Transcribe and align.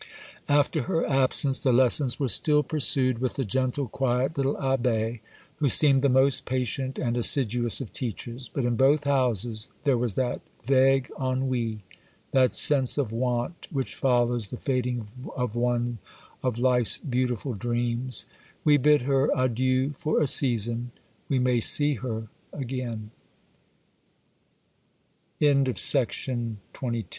After 0.49 0.81
her 0.89 1.07
absence, 1.07 1.59
the 1.59 1.71
lessons 1.71 2.19
were 2.19 2.27
still 2.27 2.63
pursued 2.63 3.19
with 3.19 3.35
the 3.35 3.45
gentle, 3.45 3.87
quiet 3.87 4.35
little 4.35 4.55
Abbé, 4.55 5.19
who 5.57 5.69
seemed 5.69 6.01
the 6.01 6.09
most 6.09 6.43
patient 6.47 6.97
and 6.97 7.15
assiduous 7.15 7.79
of 7.81 7.93
teachers; 7.93 8.49
but, 8.51 8.65
in 8.65 8.75
both 8.75 9.03
houses, 9.03 9.69
there 9.83 9.99
was 9.99 10.15
that 10.15 10.41
vague 10.65 11.11
ennui, 11.23 11.83
that 12.31 12.55
sense 12.55 12.97
of 12.97 13.11
want, 13.11 13.67
which 13.71 13.93
follows 13.93 14.47
the 14.47 14.57
fading 14.57 15.07
of 15.35 15.53
one 15.55 15.99
of 16.41 16.57
life's 16.57 16.97
beautiful 16.97 17.53
dreams! 17.53 18.25
We 18.63 18.77
bid 18.77 19.03
her 19.03 19.29
adieu 19.35 19.91
for 19.91 20.19
a 20.19 20.25
season;—we 20.25 21.37
may 21.37 21.59
see 21.59 21.93
her 22.01 22.27
again. 22.51 23.11